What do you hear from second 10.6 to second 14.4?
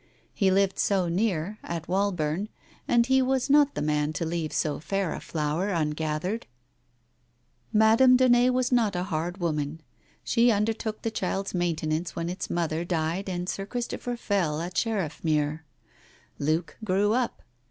took the child's maintenance when its mother died and Sir Christopher